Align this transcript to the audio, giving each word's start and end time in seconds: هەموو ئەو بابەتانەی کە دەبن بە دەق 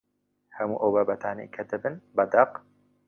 هەموو 0.57 0.81
ئەو 0.81 0.91
بابەتانەی 0.95 1.51
کە 1.55 1.61
دەبن 1.69 1.95
بە 2.15 2.23
دەق 2.33 2.51